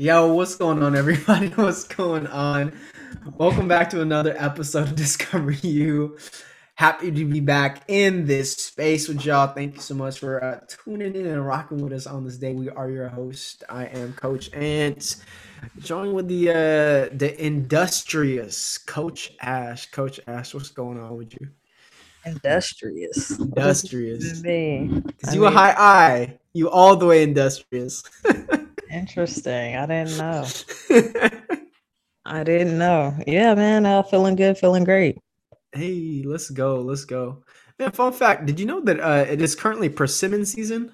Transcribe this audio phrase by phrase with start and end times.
[0.00, 1.48] Yo, what's going on, everybody?
[1.56, 2.72] What's going on?
[3.36, 6.16] Welcome back to another episode of Discover You.
[6.74, 9.48] Happy to be back in this space with y'all.
[9.48, 12.54] Thank you so much for uh, tuning in and rocking with us on this day.
[12.54, 13.62] We are your host.
[13.68, 15.16] I am Coach Ant,
[15.80, 19.90] joined with the uh, the industrious Coach Ash.
[19.90, 21.46] Coach Ash, what's going on with you?
[22.24, 23.38] Industrious.
[23.38, 24.40] Industrious.
[24.40, 25.02] Me.
[25.22, 26.38] Cause you a high eye.
[26.54, 28.02] You all the way industrious.
[28.90, 29.76] Interesting.
[29.76, 30.46] I didn't know.
[32.24, 33.16] I didn't know.
[33.26, 33.86] Yeah, man.
[33.86, 34.58] Uh, feeling good.
[34.58, 35.18] Feeling great.
[35.72, 36.80] hey, let's go.
[36.80, 37.44] Let's go.
[37.78, 38.46] Man, fun fact.
[38.46, 40.92] Did you know that uh, it is currently persimmon season?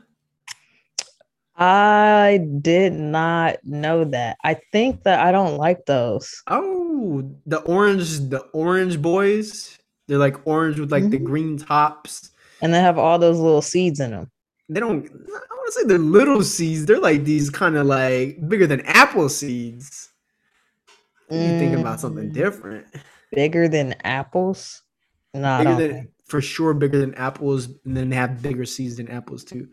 [1.57, 4.37] I did not know that.
[4.45, 6.43] I think that I don't like those.
[6.49, 9.79] Oh, the orange, the orange boys.
[10.07, 11.25] They're like orange with like the Mhm.
[11.25, 12.31] green tops.
[12.61, 14.31] And they have all those little seeds in them.
[14.69, 15.07] They don't.
[15.07, 16.87] I want to say they're little seeds.
[16.87, 20.11] They're like these kind of like bigger than apple seeds.
[21.35, 22.87] You thinking about something Mm, different?
[23.33, 24.83] Bigger than apples?
[25.35, 29.09] No, bigger than for sure bigger than apples and then they have bigger seeds than
[29.09, 29.69] apples too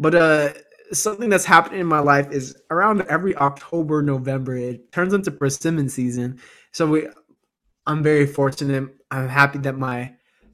[0.00, 0.52] but uh
[0.92, 5.88] something that's happening in my life is around every october november it turns into persimmon
[5.88, 6.38] season
[6.72, 7.08] so we
[7.86, 10.12] i'm very fortunate i'm happy that my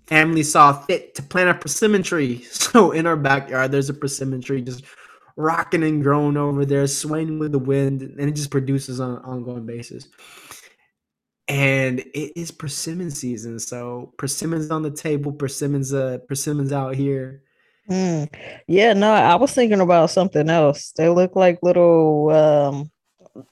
[0.09, 4.41] family saw fit to plant a persimmon tree so in our backyard there's a persimmon
[4.41, 4.85] tree just
[5.37, 9.23] rocking and growing over there swaying with the wind and it just produces on an
[9.25, 10.09] ongoing basis
[11.49, 13.59] and it is persimmon season.
[13.59, 17.43] So persimmons on the table, persimmons, uh, persimmons out here.
[17.91, 18.29] Mm.
[18.67, 20.93] Yeah, no, I was thinking about something else.
[20.93, 22.91] They look like little um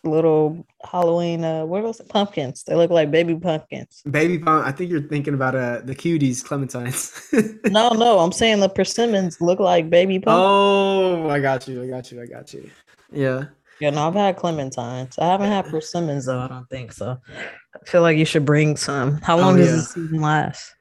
[0.05, 2.09] little Halloween uh what was it?
[2.09, 2.65] Pumpkins.
[2.65, 4.03] They look like baby pumpkins.
[4.11, 7.12] Baby pom, I think you're thinking about uh the cuties, clementines.
[7.70, 10.47] No, no, I'm saying the persimmons look like baby pumpkins.
[10.47, 12.70] oh, I got you, I got you, I got you.
[13.12, 13.45] Yeah,
[13.81, 15.19] Yeah, no, I've had clementines.
[15.19, 17.19] I haven't had persimmons though, I don't think so.
[17.75, 19.20] I feel like you should bring some.
[19.23, 19.77] How Oh, long does yeah.
[19.77, 20.74] the season last?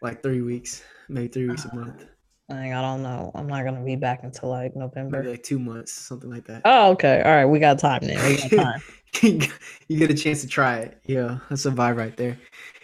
[0.00, 2.06] like three weeks, maybe three weeks a month,
[2.54, 3.30] I don't know.
[3.34, 5.18] I'm not gonna be back until like November.
[5.18, 6.62] maybe like two months, something like that.
[6.64, 7.22] Oh, okay.
[7.24, 8.26] All right, we got time now.
[8.26, 8.50] We got
[9.20, 9.40] time.
[9.88, 10.98] you get a chance to try it.
[11.06, 12.38] Yeah, that's a vibe right there.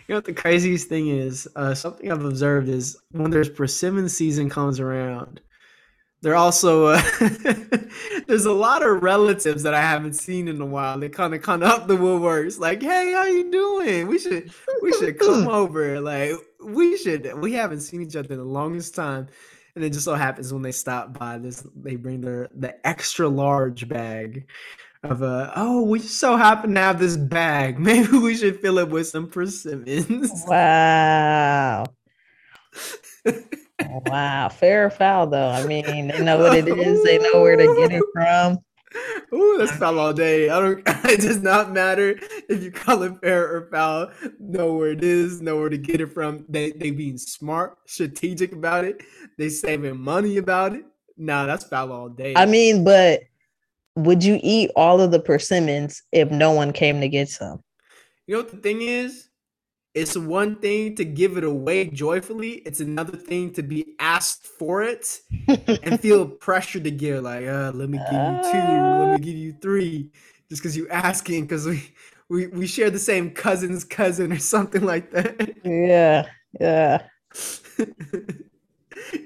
[0.06, 1.46] You know what the craziest thing is?
[1.54, 5.40] Uh, something I've observed is when there's persimmon season comes around,
[6.22, 7.02] there also uh,
[8.26, 10.98] there's a lot of relatives that I haven't seen in a while.
[10.98, 14.06] They kind of kind of up the woodworks, like, "Hey, how you doing?
[14.08, 14.50] We should
[14.82, 16.00] we should come over.
[16.00, 16.32] Like,
[16.64, 17.30] we should.
[17.40, 19.28] We haven't seen each other in the longest time."
[19.78, 23.28] And it just so happens when they stop by, this they bring their the extra
[23.28, 24.48] large bag
[25.04, 28.78] of uh oh we just so happen to have this bag maybe we should fill
[28.78, 31.84] it with some persimmons Wow.
[33.80, 34.48] Wow.
[34.48, 35.50] Fair or foul though.
[35.50, 38.58] I mean, they know what it is, they know where to get it from.
[39.32, 40.48] Ooh, that's foul all day.
[40.48, 40.88] I don't.
[41.08, 42.18] It does not matter
[42.48, 44.10] if you call it fair or foul.
[44.38, 45.40] Know where it is.
[45.40, 46.44] Know where to get it from.
[46.48, 49.02] They they being smart, strategic about it.
[49.38, 50.84] They saving money about it.
[51.16, 52.34] Nah, that's foul all day.
[52.36, 53.22] I mean, but
[53.96, 57.62] would you eat all of the persimmons if no one came to get some?
[58.28, 59.27] you know what the thing is?
[59.98, 62.62] It's one thing to give it away joyfully.
[62.64, 67.25] It's another thing to be asked for it and feel pressure to give.
[67.25, 68.97] Like, uh, let me give you two.
[69.00, 70.10] Let me give you three.
[70.48, 71.82] Just because you asking, because we
[72.28, 75.56] we we share the same cousin's cousin or something like that.
[75.64, 76.26] yeah,
[76.60, 77.03] yeah.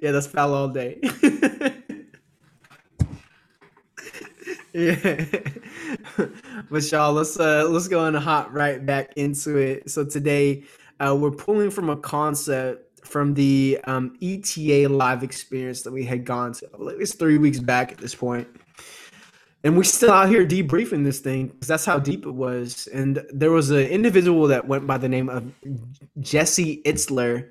[0.02, 1.00] yeah, that's foul all day.
[4.72, 5.24] yeah.
[6.70, 9.90] but y'all, let's uh let's go and hop right back into it.
[9.90, 10.64] So today
[11.00, 16.24] uh we're pulling from a concept from the um ETA live experience that we had
[16.24, 16.68] gone to.
[16.74, 18.48] I believe it's three weeks back at this point.
[19.64, 22.88] And we're still out here debriefing this thing because that's how deep it was.
[22.88, 25.52] And there was an individual that went by the name of
[26.18, 27.50] Jesse Itzler,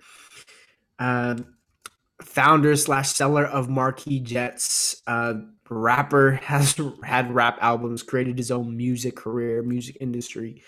[0.99, 1.45] um,
[2.21, 4.63] founder slash seller of Marquis Jets,
[5.07, 5.33] uh,
[5.69, 10.61] rapper, has had rap albums, created his own music career, music industry,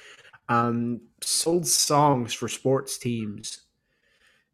[0.49, 3.61] um, sold songs for sports teams,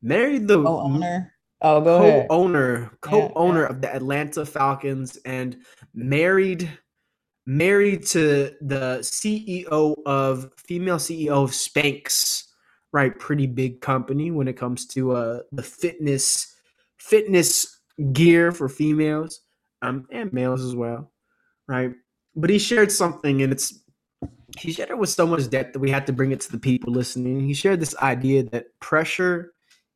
[0.01, 1.33] married the Co-owner.
[1.61, 2.27] Oh, go ahead.
[2.29, 5.57] co-owner co-owner of the Atlanta Falcons and
[5.93, 6.69] married
[7.45, 12.45] married to the CEO of female CEO of Spanx
[12.93, 16.55] right pretty big company when it comes to uh the fitness
[16.97, 17.81] fitness
[18.13, 19.41] gear for females
[19.81, 21.11] um and males as well
[21.67, 21.93] right
[22.35, 23.81] but he shared something and it's
[24.57, 26.59] he shared it with so much depth that we had to bring it to the
[26.59, 29.53] people listening he shared this idea that pressure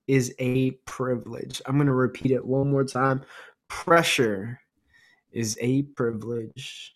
[0.07, 1.61] is a privilege.
[1.65, 3.21] I'm going to repeat it one more time.
[3.67, 4.59] Pressure
[5.31, 6.93] is a privilege.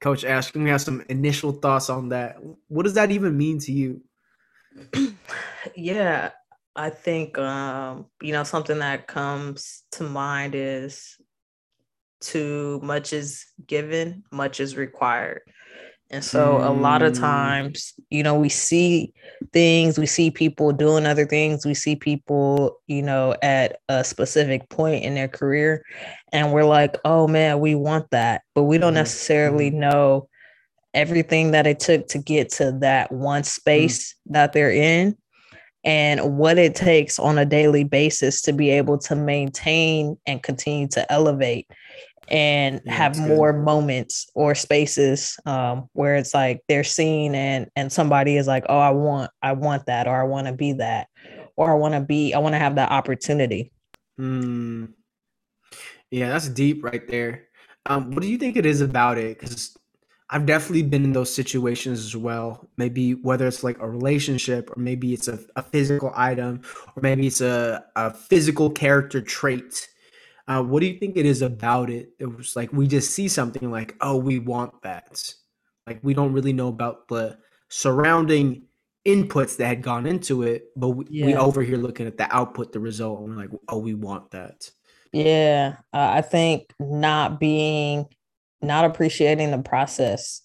[0.00, 2.36] Coach Ash, can we have some initial thoughts on that?
[2.68, 4.00] What does that even mean to you?
[5.76, 6.30] yeah,
[6.74, 11.16] I think um, you know something that comes to mind is
[12.22, 15.42] too much is given, much is required.
[16.12, 16.66] And so mm.
[16.66, 17.20] a lot of mm.
[17.20, 19.14] times, you know, we see
[19.52, 24.68] things, we see people doing other things, we see people, you know, at a specific
[24.68, 25.82] point in their career,
[26.30, 28.42] and we're like, oh man, we want that.
[28.54, 28.96] But we don't mm-hmm.
[28.96, 29.80] necessarily mm-hmm.
[29.80, 30.28] know
[30.92, 34.34] everything that it took to get to that one space mm.
[34.34, 35.16] that they're in
[35.84, 40.86] and what it takes on a daily basis to be able to maintain and continue
[40.88, 41.66] to elevate
[42.28, 43.64] and yeah, have more good.
[43.64, 48.78] moments or spaces um, where it's like they're seen and and somebody is like oh
[48.78, 51.08] i want i want that or i want to be that
[51.56, 53.72] or i want to be i want to have that opportunity
[54.18, 54.88] mm.
[56.10, 57.48] yeah that's deep right there
[57.86, 59.76] um, what do you think it is about it because
[60.30, 64.80] i've definitely been in those situations as well maybe whether it's like a relationship or
[64.80, 66.60] maybe it's a, a physical item
[66.94, 69.88] or maybe it's a, a physical character trait
[70.48, 72.10] uh, what do you think it is about it?
[72.18, 75.34] It was like we just see something like, oh, we want that.
[75.86, 78.62] Like we don't really know about the surrounding
[79.06, 81.26] inputs that had gone into it, but we, yeah.
[81.26, 84.30] we over here looking at the output, the result, and we're like, oh, we want
[84.30, 84.70] that.
[85.12, 88.06] Yeah, uh, I think not being,
[88.62, 90.42] not appreciating the process,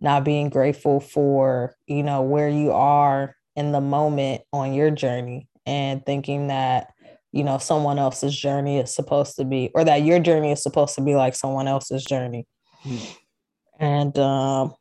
[0.00, 5.48] not being grateful for you know where you are in the moment on your journey,
[5.64, 6.91] and thinking that
[7.32, 10.94] you know someone else's journey is supposed to be or that your journey is supposed
[10.94, 12.46] to be like someone else's journey
[12.84, 13.16] mm.
[13.80, 14.74] and um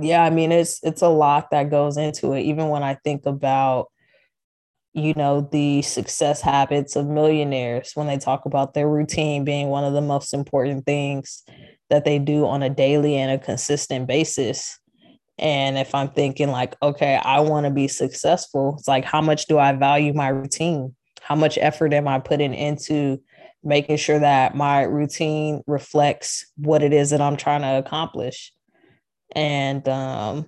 [0.00, 3.24] yeah i mean it's it's a lot that goes into it even when i think
[3.24, 3.86] about
[4.94, 9.84] you know the success habits of millionaires when they talk about their routine being one
[9.84, 11.44] of the most important things
[11.88, 14.78] that they do on a daily and a consistent basis
[15.38, 19.46] and if I'm thinking like, okay, I want to be successful, it's like, how much
[19.46, 20.94] do I value my routine?
[21.20, 23.20] How much effort am I putting into
[23.62, 28.52] making sure that my routine reflects what it is that I'm trying to accomplish?
[29.36, 30.46] And um,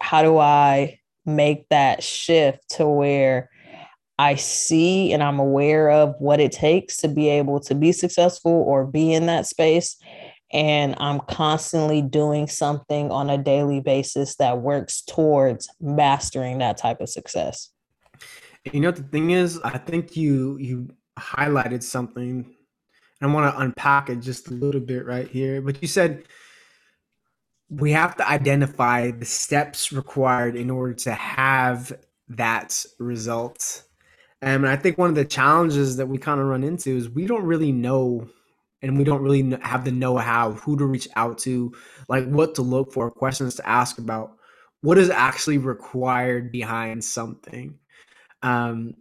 [0.00, 3.50] how do I make that shift to where
[4.18, 8.52] I see and I'm aware of what it takes to be able to be successful
[8.52, 9.96] or be in that space?
[10.52, 17.00] And I'm constantly doing something on a daily basis that works towards mastering that type
[17.00, 17.70] of success.
[18.72, 20.88] You know the thing is, I think you you
[21.18, 22.54] highlighted something.
[23.22, 25.62] I want to unpack it just a little bit right here.
[25.62, 26.24] But you said
[27.68, 31.92] we have to identify the steps required in order to have
[32.28, 33.82] that result.
[34.42, 37.26] And I think one of the challenges that we kind of run into is we
[37.26, 38.28] don't really know
[38.86, 41.72] and we don't really have the know-how who to reach out to
[42.08, 44.36] like what to look for questions to ask about
[44.80, 47.78] what is actually required behind something.
[48.42, 48.94] Um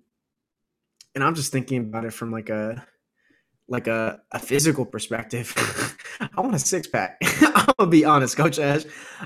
[1.13, 2.85] and i'm just thinking about it from like a
[3.67, 5.51] like a, a physical perspective.
[6.19, 7.17] I want a six-pack.
[7.41, 8.83] I'm gonna be honest coach ash.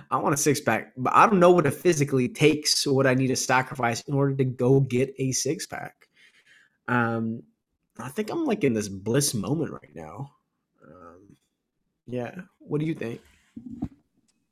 [0.09, 3.13] I want a six-pack but i don't know what it physically takes or what i
[3.13, 6.07] need to sacrifice in order to go get a six-pack.
[6.87, 7.43] Um
[7.99, 10.31] I think I'm like in this bliss moment right now.
[12.09, 12.35] Yeah.
[12.59, 13.21] What do you think?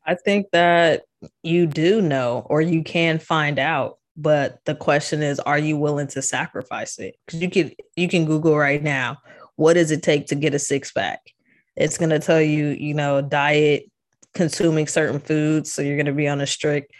[0.05, 1.03] I think that
[1.43, 6.07] you do know or you can find out, but the question is are you willing
[6.07, 7.15] to sacrifice it?
[7.27, 9.17] Cuz you can you can google right now,
[9.55, 11.19] what does it take to get a six pack?
[11.75, 13.91] It's going to tell you, you know, diet,
[14.33, 16.91] consuming certain foods, so you're going to be on a strict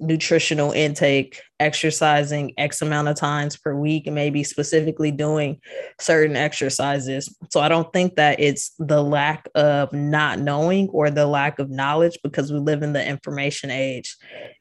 [0.00, 5.60] nutritional intake, exercising X amount of times per week, and maybe specifically doing
[6.00, 7.34] certain exercises.
[7.50, 11.70] So I don't think that it's the lack of not knowing or the lack of
[11.70, 14.16] knowledge because we live in the information age.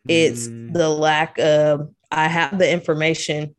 [0.08, 0.74] It's mm.
[0.74, 3.56] the lack of, I have the information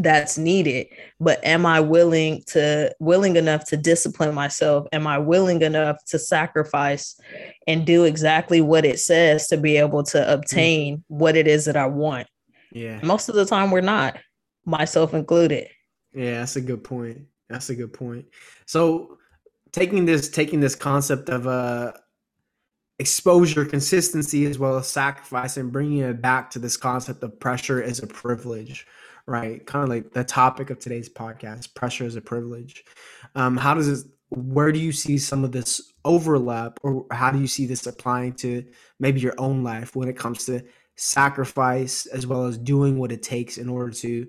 [0.00, 0.86] that's needed
[1.20, 4.86] but am i willing to willing enough to discipline myself?
[4.92, 7.20] Am i willing enough to sacrifice
[7.66, 10.32] and do exactly what it says to be able to mm.
[10.32, 11.18] obtain mm-hmm.
[11.18, 12.26] what it is that i want?
[12.72, 13.00] Yeah.
[13.02, 14.18] Most of the time we're not
[14.64, 15.68] myself included.
[16.14, 17.22] Yeah that's a good point.
[17.48, 18.26] That's a good point.
[18.66, 19.18] So
[19.72, 21.92] taking this taking this concept of uh
[22.98, 27.80] exposure consistency as well as sacrifice and bringing it back to this concept of pressure
[27.80, 28.86] as a privilege
[29.28, 29.64] right?
[29.66, 32.84] Kind of like the topic of today's podcast pressure is a privilege.
[33.34, 37.38] Um, how does this, where do you see some of this overlap, or how do
[37.38, 38.64] you see this applying to
[38.98, 40.64] maybe your own life when it comes to
[40.96, 44.26] sacrifice as well as doing what it takes in order to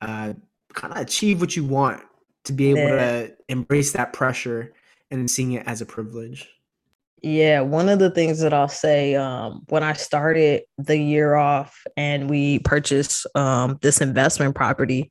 [0.00, 0.32] uh,
[0.72, 2.02] kind of achieve what you want
[2.44, 3.22] to be able yeah.
[3.22, 4.72] to embrace that pressure
[5.10, 6.48] and seeing it as a privilege?
[7.22, 11.76] Yeah, one of the things that I'll say um, when I started the year off
[11.96, 15.10] and we purchased um, this investment property,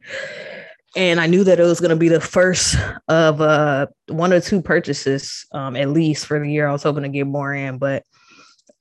[0.96, 2.78] and I knew that it was going to be the first
[3.10, 6.68] of uh, one or two purchases, um, at least for the year.
[6.68, 8.04] I was hoping to get more in, but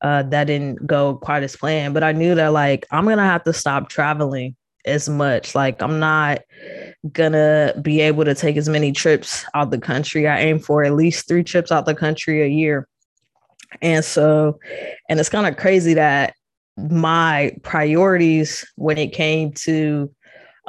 [0.01, 1.95] uh, that didn't go quite as planned.
[1.95, 4.55] But I knew that like I'm gonna have to stop traveling
[4.85, 5.55] as much.
[5.55, 6.43] Like I'm not
[7.11, 10.29] gonna be able to take as many trips out the country.
[10.29, 12.87] I aim for at least three trips out the country a year.
[13.83, 14.59] And so,
[15.09, 16.35] and it's kind of crazy that
[16.77, 20.11] my priorities when it came to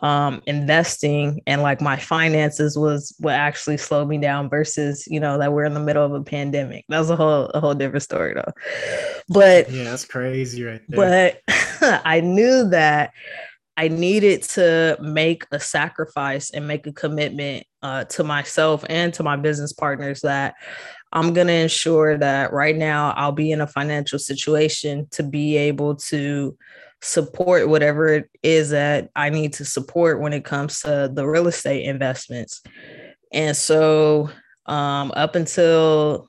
[0.04, 5.38] um, investing and like my finances was what actually slowed me down versus you know
[5.38, 6.86] that we're in the middle of a pandemic.
[6.90, 8.52] That's a whole a whole different story though.
[9.30, 11.42] But yeah that's crazy right there.
[11.48, 13.12] but i knew that
[13.78, 19.24] i needed to make a sacrifice and make a commitment uh, to myself and to
[19.24, 20.56] my business partners that
[21.16, 25.58] i'm going to ensure that right now i'll be in a financial situation to be
[25.58, 26.56] able to
[27.06, 31.48] support whatever it is that I need to support when it comes to the real
[31.48, 32.62] estate investments.
[33.32, 34.30] And so
[34.66, 36.28] um, up until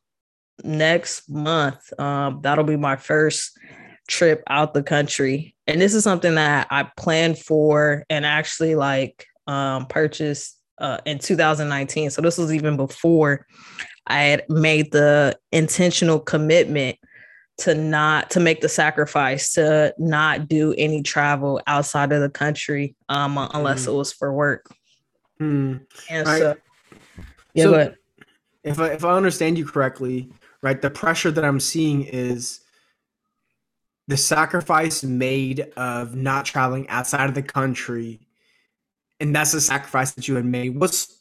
[0.62, 3.58] next month, um, that'll be my first
[4.08, 5.56] trip out the country.
[5.66, 11.18] And this is something that I planned for and actually like um, purchased uh, in
[11.18, 12.10] 2019.
[12.10, 13.46] So this was even before
[14.06, 16.98] I had made the intentional commitment
[17.58, 22.94] to not to make the sacrifice to not do any travel outside of the country
[23.08, 23.88] um unless mm.
[23.88, 24.70] it was for work
[25.40, 25.80] mm.
[26.10, 26.38] and right.
[26.38, 26.56] so
[27.54, 27.94] yeah so go
[28.62, 30.30] if I, if I understand you correctly
[30.62, 32.60] right the pressure that i'm seeing is
[34.08, 38.20] the sacrifice made of not traveling outside of the country
[39.18, 41.15] and that's the sacrifice that you had made what's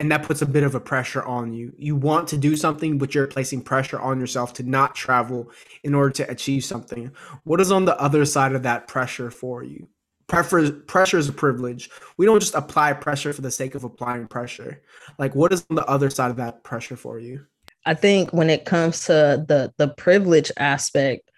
[0.00, 1.72] and that puts a bit of a pressure on you.
[1.76, 5.50] You want to do something, but you're placing pressure on yourself to not travel
[5.82, 7.10] in order to achieve something.
[7.44, 9.88] What is on the other side of that pressure for you?
[10.28, 11.90] Prefer, pressure is a privilege.
[12.16, 14.82] We don't just apply pressure for the sake of applying pressure.
[15.18, 17.46] Like, what is on the other side of that pressure for you?
[17.86, 21.30] I think when it comes to the the privilege aspect,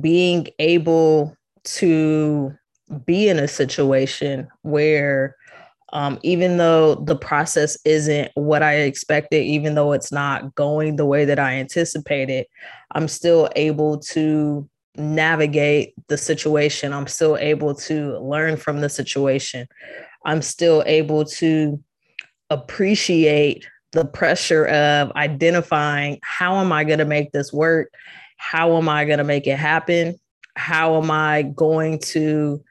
[0.00, 2.54] being able to
[3.06, 5.36] be in a situation where
[5.94, 11.06] um, even though the process isn't what I expected, even though it's not going the
[11.06, 12.46] way that I anticipated,
[12.90, 16.92] I'm still able to navigate the situation.
[16.92, 19.68] I'm still able to learn from the situation.
[20.24, 21.80] I'm still able to
[22.50, 27.88] appreciate the pressure of identifying how am I going to make this work?
[28.36, 30.16] How am I going to make it happen?
[30.56, 32.64] How am I going to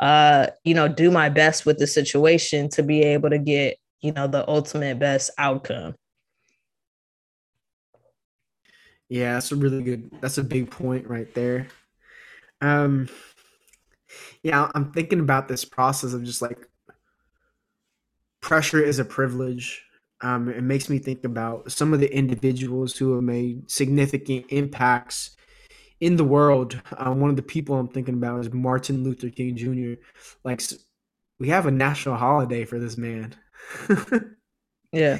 [0.00, 4.12] uh, you know, do my best with the situation to be able to get, you
[4.12, 5.94] know, the ultimate best outcome.
[9.08, 11.68] Yeah, that's a really good that's a big point right there.
[12.60, 13.08] Um
[14.42, 16.68] yeah, I'm thinking about this process of just like
[18.40, 19.82] pressure is a privilege.
[20.20, 25.36] Um, it makes me think about some of the individuals who have made significant impacts
[26.00, 29.56] in the world, uh, one of the people I'm thinking about is Martin Luther King
[29.56, 30.00] Jr.
[30.44, 30.62] Like,
[31.38, 33.34] we have a national holiday for this man.
[34.92, 35.18] yeah.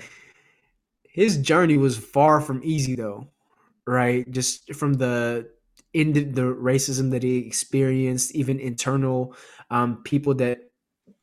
[1.05, 3.29] His journey was far from easy, though,
[3.87, 4.31] right?
[4.31, 5.49] Just from the
[5.95, 9.35] in the, the racism that he experienced, even internal
[9.71, 10.59] um, people that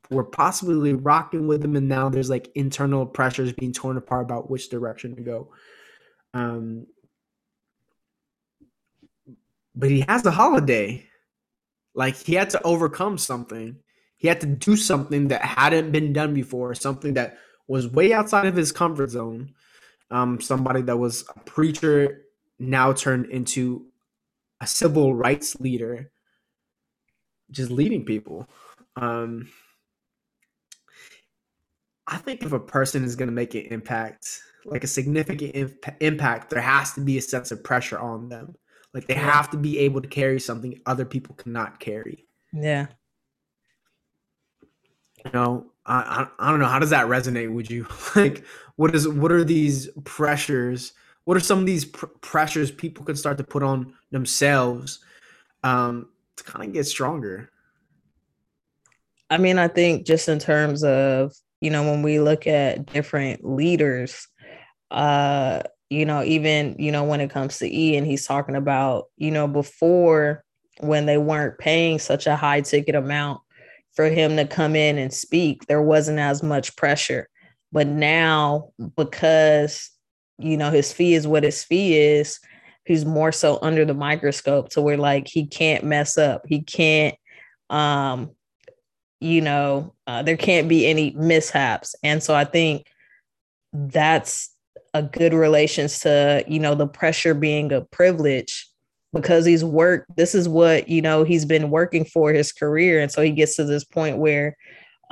[0.10, 4.50] were possibly rocking with him, and now there's like internal pressures being torn apart about
[4.50, 5.54] which direction to go.
[6.34, 6.88] Um,
[9.76, 11.06] but he has a holiday.
[11.96, 13.78] Like he had to overcome something.
[14.18, 17.38] He had to do something that hadn't been done before, something that
[17.68, 19.54] was way outside of his comfort zone.
[20.12, 22.22] Um, somebody that was a preacher
[22.60, 23.86] now turned into
[24.62, 26.12] a civil rights leader,
[27.52, 28.48] just leading people.
[28.96, 29.50] Um,
[32.08, 35.96] I think if a person is going to make an impact, like a significant imp-
[36.00, 38.56] impact, there has to be a sense of pressure on them.
[38.94, 42.28] Like they have to be able to carry something other people cannot carry.
[42.54, 42.88] Yeah.
[45.26, 46.68] You know, I, I, I don't know.
[46.68, 47.88] How does that resonate with you?
[48.16, 48.44] like,
[48.76, 50.94] what is what are these pressures?
[51.26, 55.00] What are some of these pr- pressures people can start to put on themselves
[55.64, 57.50] um, to kind of get stronger?
[59.30, 63.44] I mean, I think just in terms of you know when we look at different
[63.44, 64.28] leaders,
[64.92, 69.06] uh, you know, even, you know, when it comes to E and he's talking about,
[69.16, 70.44] you know, before
[70.80, 73.42] when they weren't paying such a high ticket amount
[73.94, 77.30] for him to come in and speak, there wasn't as much pressure.
[77.72, 79.92] But now, because,
[80.40, 82.40] you know, his fee is what his fee is,
[82.86, 86.42] he's more so under the microscope to where like he can't mess up.
[86.48, 87.16] He can't
[87.70, 88.32] um
[89.20, 91.96] you know, uh, there can't be any mishaps.
[92.04, 92.88] And so I think
[93.72, 94.53] that's
[94.94, 98.68] a good relations to, you know, the pressure being a privilege
[99.14, 103.12] because he's worked this is what, you know, he's been working for his career and
[103.12, 104.56] so he gets to this point where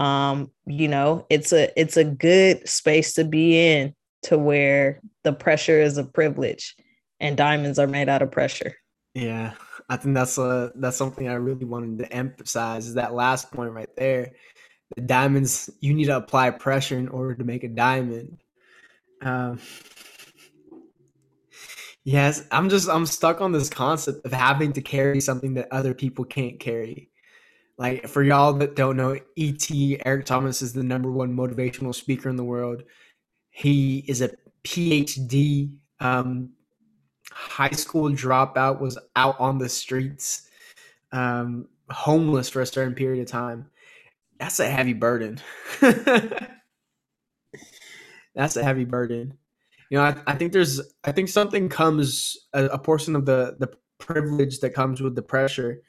[0.02, 5.34] um, you know, it's a it's a good space to be in to where the
[5.34, 6.76] pressure is a privilege
[7.20, 8.76] and diamonds are made out of pressure.
[9.14, 9.54] Yeah,
[9.90, 13.74] I think that's a that's something I really wanted to emphasize is that last point
[13.74, 14.32] right there.
[14.96, 18.41] The diamonds you need to apply pressure in order to make a diamond.
[19.22, 19.60] Um,
[22.04, 25.94] yes, I'm just I'm stuck on this concept of having to carry something that other
[25.94, 27.10] people can't carry.
[27.78, 29.72] Like for y'all that don't know, ET
[30.06, 32.84] Eric Thomas is the number one motivational speaker in the world.
[33.50, 34.32] He is a
[34.64, 36.52] PhD um,
[37.32, 40.50] high school dropout, was out on the streets,
[41.12, 43.68] um, homeless for a certain period of time.
[44.40, 45.40] That's a heavy burden.
[48.36, 49.38] That's a heavy burden.
[49.90, 53.58] You know, I, I, think there's, I think something comes, a, a, portion of the
[53.60, 55.82] the privilege that comes with the pressure.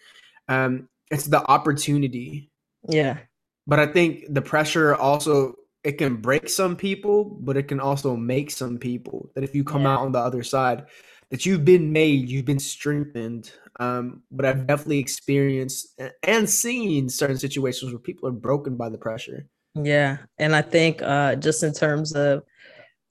[0.48, 2.50] Um, it's the opportunity.
[2.88, 3.18] Yeah.
[3.66, 8.16] But I think the pressure also it can break some people, but it can also
[8.16, 9.94] make some people that if you come yeah.
[9.94, 10.86] out on the other side,
[11.30, 13.52] that you've been made, you've been strengthened.
[13.80, 18.98] Um, but I've definitely experienced and seen certain situations where people are broken by the
[18.98, 19.48] pressure.
[19.74, 22.42] Yeah, and I think uh, just in terms of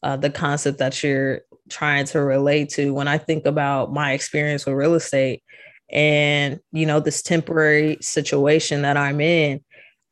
[0.03, 4.65] uh, the concept that you're trying to relate to, when I think about my experience
[4.65, 5.43] with real estate
[5.91, 9.61] and you know this temporary situation that I'm in,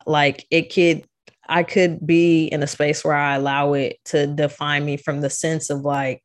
[0.08, 1.06] like it could
[1.50, 5.30] I could be in a space where I allow it to define me from the
[5.30, 6.24] sense of like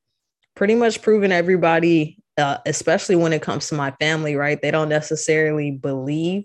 [0.57, 4.61] pretty much proving everybody, uh, especially when it comes to my family, right?
[4.63, 6.45] They don't necessarily believe.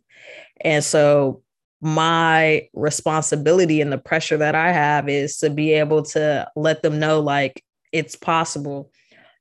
[0.62, 1.44] And so
[1.82, 7.00] my responsibility and the pressure that I have is to be able to let them
[7.00, 8.92] know like it's possible.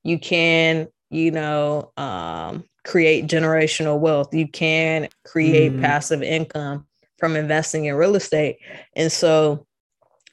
[0.03, 4.33] You can, you know, um, create generational wealth.
[4.33, 5.81] You can create mm.
[5.81, 8.57] passive income from investing in real estate.
[8.95, 9.67] And so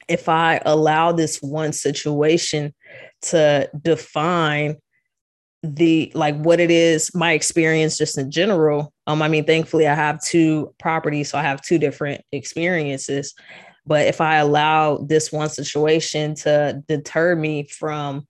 [0.07, 2.73] if I allow this one situation
[3.23, 4.77] to define
[5.75, 9.93] the like what it is my experience just in general um i mean thankfully i
[9.93, 13.33] have two properties so i have two different experiences
[13.85, 18.25] but if i allow this one situation to deter me from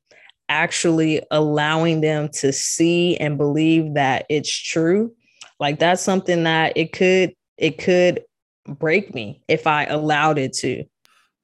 [0.49, 5.13] actually allowing them to see and believe that it's true
[5.59, 8.23] like that's something that it could it could
[8.67, 10.83] break me if I allowed it to?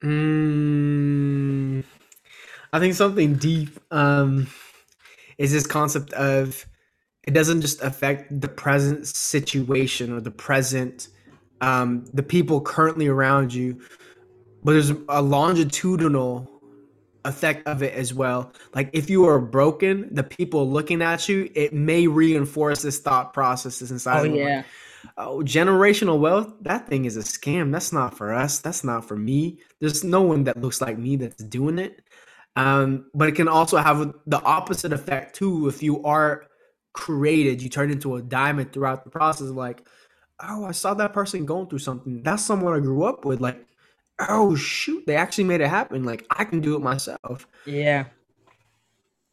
[0.04, 1.84] Mm,
[2.72, 4.48] I think something deep um,
[5.44, 6.66] is this concept of
[7.26, 11.10] it doesn't just affect the present situation or the present
[11.60, 13.82] um, the people currently around you,
[14.64, 16.50] but there's a longitudinal
[17.26, 18.54] effect of it as well.
[18.74, 23.34] Like if you are broken, the people looking at you, it may reinforce this thought
[23.34, 24.32] processes inside.
[24.32, 24.64] Oh yeah.
[25.18, 27.72] Oh, generational wealth, that thing is a scam.
[27.74, 28.60] That's not for us.
[28.60, 29.60] That's not for me.
[29.82, 32.02] There's no one that looks like me that's doing it.
[32.56, 35.68] Um, but it can also have the opposite effect too.
[35.68, 36.46] If you are
[36.94, 39.48] created, you turn into a diamond throughout the process.
[39.48, 39.88] Like,
[40.40, 42.22] oh, I saw that person going through something.
[42.24, 43.42] That's someone I grew up with.
[43.42, 43.66] Like,
[44.30, 46.04] oh shoot, they actually made it happen.
[46.04, 47.48] Like, I can do it myself.
[47.66, 48.06] Yeah.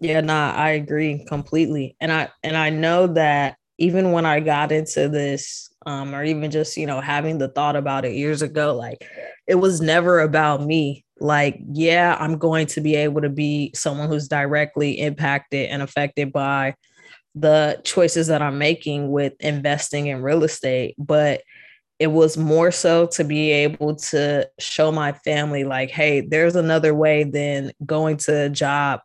[0.03, 1.95] Yeah, nah, I agree completely.
[2.01, 6.51] And I and I know that even when I got into this, um, or even
[6.51, 9.03] just, you know, having the thought about it years ago, like
[9.47, 11.05] it was never about me.
[11.19, 16.31] Like, yeah, I'm going to be able to be someone who's directly impacted and affected
[16.31, 16.75] by
[17.35, 20.95] the choices that I'm making with investing in real estate.
[20.99, 21.41] But
[21.99, 26.95] it was more so to be able to show my family, like, hey, there's another
[26.95, 29.01] way than going to a job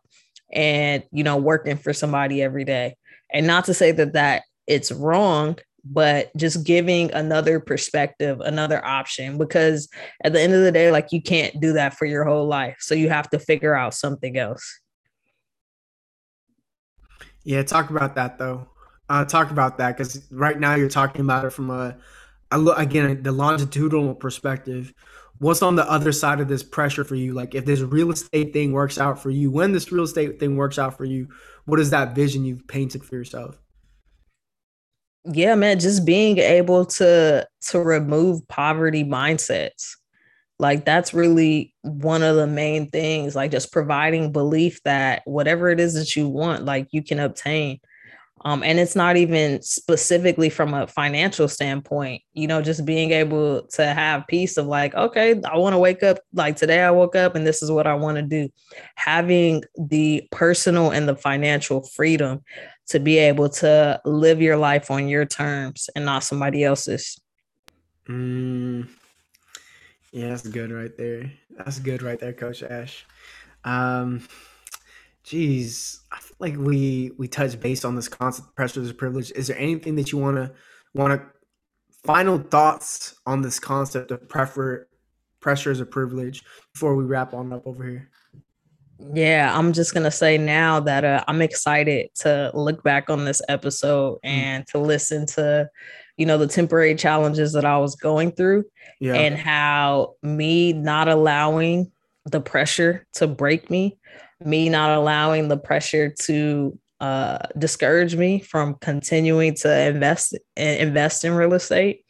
[0.52, 2.96] and, you know, working for somebody every day.
[3.32, 5.56] And not to say that that it's wrong
[5.90, 9.88] but just giving another perspective another option because
[10.24, 12.76] at the end of the day like you can't do that for your whole life.
[12.80, 14.80] So you have to figure out something else.
[17.44, 18.68] Yeah talk about that though.
[19.08, 21.96] Uh talk about that because right now you're talking about it from a,
[22.50, 24.92] a again the longitudinal perspective.
[25.38, 27.34] What's on the other side of this pressure for you?
[27.34, 30.56] Like if this real estate thing works out for you when this real estate thing
[30.56, 31.28] works out for you
[31.66, 33.60] what is that vision you've painted for yourself
[35.32, 39.92] yeah man just being able to to remove poverty mindsets
[40.58, 45.80] like that's really one of the main things like just providing belief that whatever it
[45.80, 47.78] is that you want like you can obtain
[48.44, 53.66] Um, and it's not even specifically from a financial standpoint, you know, just being able
[53.72, 57.16] to have peace of like, okay, I want to wake up like today I woke
[57.16, 58.48] up and this is what I want to do.
[58.96, 62.42] Having the personal and the financial freedom
[62.88, 67.20] to be able to live your life on your terms and not somebody else's.
[68.08, 68.88] Mm,
[70.12, 71.30] yeah, that's good right there.
[71.50, 73.04] That's good right there, Coach Ash.
[73.64, 74.26] Um,
[75.24, 78.94] geez, I feel like we we touched base on this concept of pressure is a
[78.94, 79.32] privilege.
[79.32, 81.30] Is there anything that you want to
[82.04, 84.86] final thoughts on this concept of prefer
[85.40, 88.10] pressure is a privilege before we wrap on up over here?
[88.98, 93.42] Yeah, I'm just gonna say now that uh, I'm excited to look back on this
[93.48, 94.28] episode mm.
[94.28, 95.68] and to listen to,
[96.16, 98.64] you know, the temporary challenges that I was going through,
[99.00, 99.14] yeah.
[99.14, 101.92] and how me not allowing
[102.24, 103.98] the pressure to break me,
[104.42, 111.22] me not allowing the pressure to uh, discourage me from continuing to invest and invest
[111.22, 112.02] in real estate,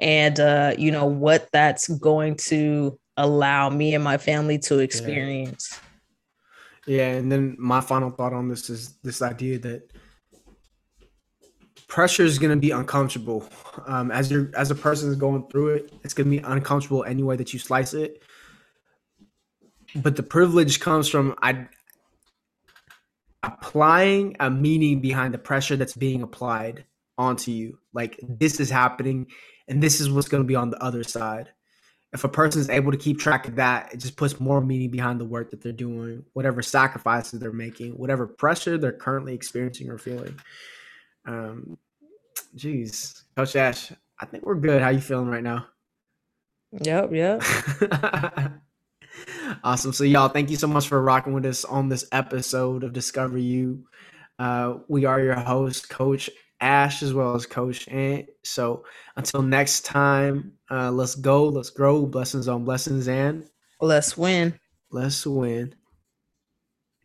[0.00, 5.68] and uh, you know what that's going to allow me and my family to experience.
[5.70, 5.85] Yeah
[6.86, 9.90] yeah, and then my final thought on this is this idea that
[11.88, 13.48] pressure is going to be uncomfortable.
[13.86, 17.04] Um, as you're as a person is going through it, it's going to be uncomfortable
[17.04, 18.22] any way that you slice it.
[19.96, 21.66] But the privilege comes from I
[23.42, 26.84] applying a meaning behind the pressure that's being applied
[27.18, 27.78] onto you.
[27.92, 29.26] Like this is happening,
[29.66, 31.50] and this is what's going to be on the other side
[32.12, 34.90] if a person is able to keep track of that, it just puts more meaning
[34.90, 39.90] behind the work that they're doing, whatever sacrifices they're making, whatever pressure they're currently experiencing
[39.90, 40.38] or feeling.
[41.26, 41.76] Um,
[42.54, 44.82] geez, Coach Ash, I think we're good.
[44.82, 45.66] How you feeling right now?
[46.80, 47.42] Yep, yep.
[49.64, 49.92] awesome.
[49.92, 53.38] So, y'all, thank you so much for rocking with us on this episode of Discover
[53.38, 53.84] You.
[54.38, 58.26] Uh, we are your host, Coach Ash as well as Coach Ant.
[58.44, 58.84] So
[59.16, 63.48] until next time, uh, let's go, let's grow, blessings on blessings, and
[63.80, 64.58] let's win.
[64.90, 65.74] Let's win.